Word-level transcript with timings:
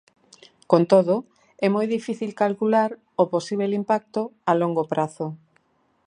Con 0.71 0.81
todo, 0.91 1.15
é 1.65 1.67
moi 1.75 1.85
difícil 1.95 2.31
calcular 2.43 2.89
o 3.23 3.25
posíbel 3.33 3.71
impacto 3.81 4.21
a 4.49 4.51
longo 4.61 4.83
prazo. 4.91 5.27